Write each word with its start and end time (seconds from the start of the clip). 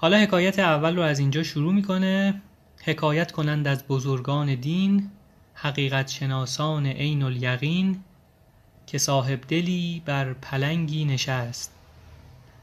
حالا 0.00 0.16
حکایت 0.18 0.58
اول 0.58 0.96
رو 0.96 1.02
از 1.02 1.18
اینجا 1.18 1.42
شروع 1.42 1.72
می‌کنه. 1.72 2.42
حکایت 2.84 3.32
کنند 3.32 3.68
از 3.68 3.86
بزرگان 3.86 4.54
دین 4.54 5.10
حقیقت 5.54 6.08
شناسان 6.08 6.86
عین 6.86 7.22
الیقین 7.22 8.00
که 8.86 8.98
صاحبدلی 8.98 10.02
بر 10.06 10.32
پلنگی 10.32 11.04
نشست. 11.04 11.72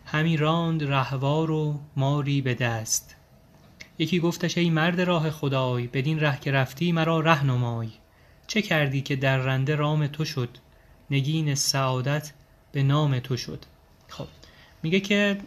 همی 0.05 0.37
راند 0.37 0.83
رهوار 0.83 1.51
و 1.51 1.79
ماری 1.95 2.41
به 2.41 2.53
دست. 2.53 3.15
یکی 3.97 4.19
گفتش 4.19 4.57
ای 4.57 4.69
مرد 4.69 5.01
راه 5.01 5.31
خدای 5.31 5.87
بدین 5.87 6.19
ره 6.19 6.39
که 6.39 6.51
رفتی 6.51 6.91
مرا 6.91 7.19
ره 7.19 7.43
نمای. 7.43 7.89
چه 8.47 8.61
کردی 8.61 9.01
که 9.01 9.15
درنده 9.15 9.75
رام 9.75 10.07
تو 10.07 10.25
شد؟ 10.25 10.49
نگین 11.11 11.55
سعادت 11.55 12.31
به 12.71 12.83
نام 12.83 13.19
تو 13.19 13.37
شد. 13.37 13.65
خب 14.07 14.27
میگه 14.83 14.99
که 14.99 15.37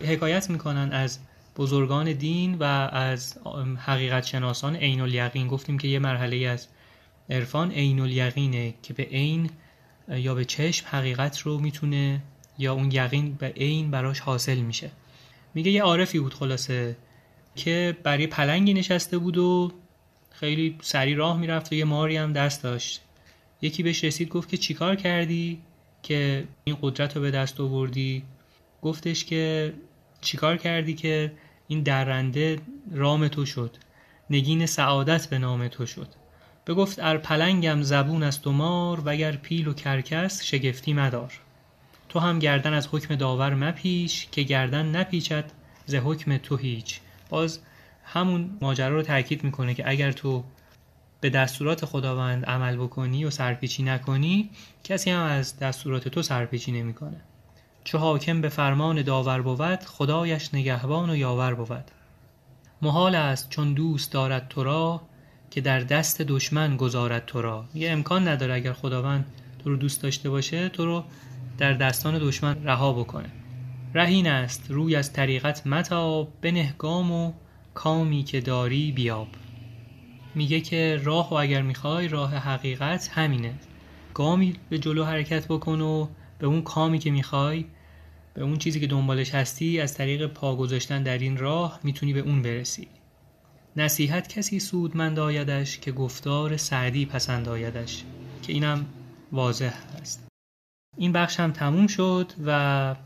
حکایت 0.00 0.50
می‌کنن 0.50 0.92
از 0.92 1.18
بزرگان 1.56 2.12
دین 2.12 2.54
و 2.54 2.62
از 2.92 3.38
حقیقت 3.76 4.26
شناسان 4.26 4.76
عین 4.76 5.00
الیقین. 5.00 5.48
گفتیم 5.48 5.78
که 5.78 5.88
یه 5.88 5.98
مرحله 5.98 6.48
از 6.48 6.68
عرفان 7.30 7.70
عین 7.70 8.00
الیقینه 8.00 8.74
که 8.82 8.94
به 8.94 9.02
عین 9.02 9.50
یا 10.08 10.34
به 10.34 10.44
چشم 10.44 10.86
حقیقت 10.88 11.38
رو 11.38 11.58
می‌تونه 11.58 12.22
یا 12.58 12.74
اون 12.74 12.92
یقین 12.92 13.34
به 13.34 13.48
عین 13.48 13.90
براش 13.90 14.20
حاصل 14.20 14.58
میشه. 14.58 14.90
میگه 15.54 15.70
یه 15.70 15.82
عارفی 15.82 16.18
بود 16.18 16.34
خلاصه 16.34 16.96
که 17.56 17.96
برای 18.02 18.26
پلنگی 18.26 18.74
نشسته 18.74 19.18
بود 19.18 19.38
و 19.38 19.72
خیلی 20.30 20.76
سری 20.80 21.14
راه 21.14 21.38
می‌رفت 21.38 21.72
و 21.72 21.74
یه 21.74 21.84
ماری 21.84 22.16
هم 22.16 22.32
دست 22.32 22.62
داشت. 22.62 23.00
یکی 23.62 23.82
بهش 23.82 24.04
رسید 24.04 24.28
گفت 24.28 24.48
که 24.48 24.56
چیکار 24.56 24.96
کردی 24.96 25.60
که 26.02 26.44
این 26.64 26.76
قدرت 26.82 27.16
رو 27.16 27.22
به 27.22 27.30
دست 27.30 27.60
آوردی؟ 27.60 28.22
گفتش 28.82 29.24
که 29.24 29.74
چیکار 30.20 30.56
کردی 30.56 30.94
که 30.94 31.32
این 31.68 31.82
درنده 31.82 32.58
رام 32.92 33.28
تو 33.28 33.46
شد؟ 33.46 33.76
نگین 34.30 34.66
سعادت 34.66 35.26
به 35.26 35.38
نام 35.38 35.68
تو 35.68 35.86
شد. 35.86 36.08
بگفت 36.66 36.98
ار 36.98 37.18
پلنگم 37.18 37.82
زبون 37.82 38.22
است 38.22 38.46
و 38.46 38.52
مار 38.52 39.02
وگر 39.04 39.36
پیل 39.36 39.68
و 39.68 39.72
کرکس 39.72 40.44
شگفتی 40.44 40.92
مدار. 40.92 41.32
تو 42.08 42.18
هم 42.18 42.38
گردن 42.38 42.74
از 42.74 42.88
حکم 42.92 43.14
داور 43.14 43.54
مپیش 43.54 44.26
که 44.32 44.42
گردن 44.42 44.96
نپیچد 44.96 45.44
ز 45.86 45.94
حکم 45.94 46.36
تو 46.36 46.56
هیچ. 46.56 47.00
باز 47.28 47.60
همون 48.04 48.58
ماجرا 48.60 48.94
رو 48.94 49.02
تاکید 49.02 49.44
می‌کنه 49.44 49.74
که 49.74 49.88
اگر 49.88 50.12
تو 50.12 50.44
به 51.20 51.30
دستورات 51.30 51.84
خداوند 51.84 52.44
عمل 52.44 52.76
بکنی 52.76 53.24
و 53.24 53.30
سرپیچی 53.30 53.82
نکنی 53.82 54.50
کسی 54.84 55.10
هم 55.10 55.24
از 55.24 55.58
دستورات 55.58 56.08
تو 56.08 56.22
سرپیچی 56.22 56.72
نمی‌کنه. 56.72 57.20
چو 57.90 57.98
حاکم 57.98 58.40
به 58.40 58.48
فرمان 58.48 59.02
داور 59.02 59.42
بود 59.42 59.84
خدایش 59.84 60.54
نگهبان 60.54 61.10
و 61.10 61.16
یاور 61.16 61.54
بود. 61.54 61.84
محال 62.82 63.14
است 63.14 63.50
چون 63.50 63.74
دوست 63.74 64.12
دارد 64.12 64.48
تو 64.48 64.64
را 64.64 65.00
که 65.50 65.60
در 65.60 65.80
دست 65.80 66.22
دشمن 66.22 66.76
گذارد 66.76 67.26
تو 67.26 67.42
را. 67.42 67.64
یه 67.74 67.90
امکان 67.90 68.28
نداره 68.28 68.54
اگر 68.54 68.72
خداوند 68.72 69.24
تو 69.58 69.70
رو 69.70 69.76
دوست 69.76 70.02
داشته 70.02 70.30
باشه 70.30 70.68
تو 70.68 70.84
رو 70.84 71.04
در 71.58 71.72
دستان 71.72 72.18
دشمن 72.18 72.64
رها 72.64 72.92
بکنه. 72.92 73.30
رهین 73.94 74.26
است 74.26 74.66
روی 74.68 74.96
از 74.96 75.12
طریقت 75.12 75.66
متاب 75.66 76.28
بنه 76.42 76.74
گام 76.78 77.12
و 77.12 77.32
کامی 77.74 78.22
که 78.22 78.40
داری 78.40 78.92
بیاب. 78.92 79.28
میگه 80.34 80.60
که 80.60 81.00
راه 81.04 81.30
و 81.30 81.34
اگر 81.34 81.62
می‌خوای 81.62 82.08
راه 82.08 82.34
حقیقت 82.34 83.10
همینه. 83.14 83.54
گامی 84.14 84.54
به 84.68 84.78
جلو 84.78 85.04
حرکت 85.04 85.46
بکن 85.48 85.80
و 85.80 86.08
به 86.38 86.46
اون 86.46 86.62
کامی 86.62 86.98
که 86.98 87.10
می‌خوای 87.10 87.64
به 88.34 88.42
اون 88.42 88.56
چیزی 88.56 88.80
که 88.80 88.86
دنبالش 88.86 89.34
هستی 89.34 89.80
از 89.80 89.94
طریق 89.94 90.26
پا 90.26 90.56
گذاشتن 90.56 91.02
در 91.02 91.18
این 91.18 91.36
راه 91.36 91.80
می‌تونی 91.82 92.12
به 92.12 92.20
اون 92.20 92.42
برسی. 92.42 92.88
نصیحت 93.76 94.28
کسی 94.28 94.60
سودمند 94.60 95.18
آیدش 95.18 95.78
که 95.78 95.92
گفتار 95.92 96.56
سعدی 96.56 97.06
پسند 97.06 97.48
آیدش 97.48 98.04
که 98.42 98.52
اینم 98.52 98.86
واضح 99.32 99.74
است. 100.00 100.26
این 100.96 101.12
بخش 101.12 101.40
هم 101.40 101.52
تموم 101.52 101.86
شد 101.86 102.32
و 102.46 102.96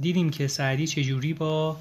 دیدیم 0.00 0.30
که 0.30 0.46
سعدی 0.46 0.86
چجوری 0.86 1.34
با 1.34 1.76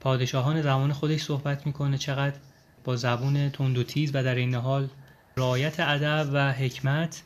پادشاهان 0.00 0.62
زمان 0.62 0.92
خودش 0.92 1.22
صحبت 1.22 1.66
می‌کنه 1.66 1.98
چقدر 1.98 2.36
با 2.84 2.96
زبون 2.96 3.48
تند 3.48 3.78
و 3.78 3.82
تیز 3.82 4.10
و 4.14 4.22
در 4.22 4.34
این 4.34 4.54
حال 4.54 4.88
رایت 5.36 5.80
ادب 5.80 6.30
و 6.32 6.52
حکمت 6.52 7.22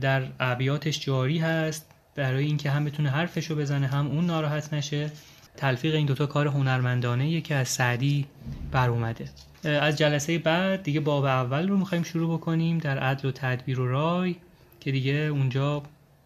در 0.00 0.32
ابیاتش 0.40 1.00
جاری 1.00 1.38
هست. 1.38 1.90
برای 2.20 2.44
اینکه 2.44 2.70
هم 2.70 2.84
بتونه 2.84 3.10
حرفشو 3.10 3.56
بزنه 3.56 3.86
هم 3.86 4.06
اون 4.06 4.26
ناراحت 4.26 4.74
نشه. 4.74 5.10
تلفیق 5.56 5.94
این 5.94 6.06
دوتا 6.06 6.26
کار 6.26 6.46
هنرمندانه 6.46 7.40
که 7.40 7.54
از 7.54 7.68
سعدی 7.68 8.26
بر 8.72 8.90
اومده. 8.90 9.24
از 9.64 9.98
جلسه 9.98 10.38
بعد 10.38 10.82
دیگه 10.82 11.00
باب 11.00 11.24
اول 11.24 11.68
رو 11.68 11.76
می‌خوایم 11.76 12.04
شروع 12.04 12.38
بکنیم 12.38 12.78
در 12.78 12.98
عدل 12.98 13.28
و 13.28 13.32
تدبیر 13.32 13.80
و 13.80 13.88
رای 13.88 14.36
که 14.80 14.92
دیگه 14.92 15.12
اونجا 15.12 15.82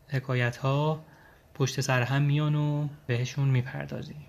حکایت 0.09 0.56
ها 0.56 1.04
پشت 1.54 1.81
سر 1.81 2.03
هم 2.03 2.22
میان 2.22 2.54
و 2.54 2.88
بهشون 3.06 3.49
می‌پردازیم. 3.49 4.27